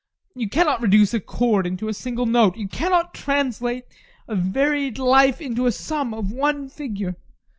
[0.33, 2.57] You cannot reduce a chord into a single note.
[2.57, 3.83] You cannot translate
[4.27, 7.17] a varied life into a sum of one figure.